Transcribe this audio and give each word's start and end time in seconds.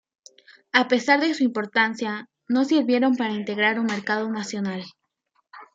A 0.73 0.87
pesar 0.87 1.19
de 1.19 1.31
su 1.35 1.43
importancia, 1.43 2.27
no 2.47 2.65
sirvieron 2.65 3.15
para 3.17 3.33
integrar 3.35 3.79
un 3.79 3.85
mercado 3.85 4.31
nacional. 4.31 4.81